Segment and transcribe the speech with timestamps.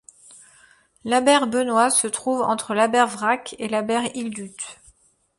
[1.05, 4.57] L'Aber-Benoît se trouve entre l'Aber-Wrac'h et l'Aber-Ildut.